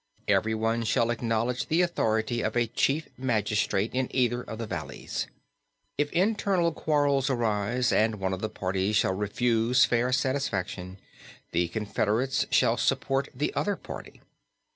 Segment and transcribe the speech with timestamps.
[0.27, 5.27] Everyone shall acknowledge the authority of a chief magistrate in either of the valleys.
[5.95, 10.97] If internal quarrels arise, and one of the parties shall refuse fair satisfaction,
[11.51, 14.21] the confederates shall support the other party.